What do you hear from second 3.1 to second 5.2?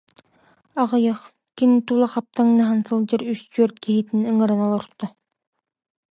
үс-түөрт, киһитин ыҥыран олорто